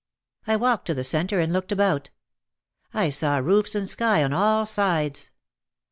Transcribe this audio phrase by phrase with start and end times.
[0.47, 2.09] I walked to the centre and looked about.
[2.91, 5.29] I saw roofs and sky on all sides.